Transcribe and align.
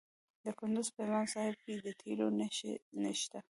د 0.43 0.45
کندز 0.59 0.87
په 0.95 1.01
امام 1.07 1.25
صاحب 1.33 1.55
کې 1.63 1.73
د 1.85 1.87
تیلو 2.01 2.27
نښې 3.01 3.11
شته. 3.21 3.39